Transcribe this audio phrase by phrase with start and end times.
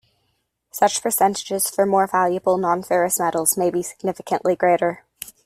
[0.71, 5.03] Such percentages for more valuable non-ferrous metals may be significantly greater.